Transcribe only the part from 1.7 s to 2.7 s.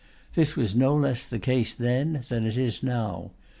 then than it